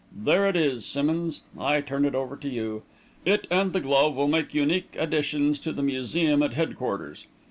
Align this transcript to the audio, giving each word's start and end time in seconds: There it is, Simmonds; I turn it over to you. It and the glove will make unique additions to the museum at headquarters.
There 0.17 0.47
it 0.49 0.55
is, 0.55 0.83
Simmonds; 0.83 1.43
I 1.59 1.79
turn 1.81 2.05
it 2.05 2.15
over 2.15 2.35
to 2.35 2.49
you. 2.49 2.81
It 3.23 3.45
and 3.51 3.71
the 3.71 3.79
glove 3.79 4.15
will 4.15 4.27
make 4.27 4.51
unique 4.51 4.95
additions 4.97 5.59
to 5.59 5.71
the 5.71 5.83
museum 5.83 6.41
at 6.41 6.53
headquarters. 6.53 7.27